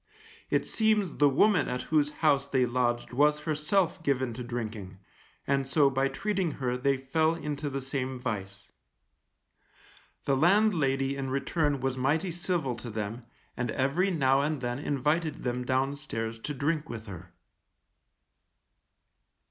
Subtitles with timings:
[0.49, 4.97] It seems the woman at whose house they lodged was herself given to drinking,
[5.45, 8.71] and so by treating her they fell into the same vice.
[10.25, 15.43] The landlady in return was mighty civil to them, and every now and then invited
[15.43, 17.33] them downstairs to drink with her.